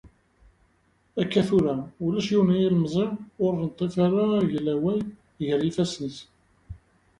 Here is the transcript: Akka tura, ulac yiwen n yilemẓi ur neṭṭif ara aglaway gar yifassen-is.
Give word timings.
Akka 1.21 1.41
tura, 1.47 1.75
ulac 2.05 2.27
yiwen 2.31 2.49
n 2.55 2.59
yilemẓi 2.61 3.05
ur 3.43 3.53
neṭṭif 3.57 3.95
ara 4.05 4.23
aglaway 4.39 4.99
gar 5.47 5.61
yifassen-is. 5.63 6.17